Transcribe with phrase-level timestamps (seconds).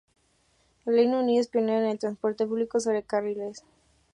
[0.87, 3.63] El Reino Unido es pionero en el transporte público sobre carriles.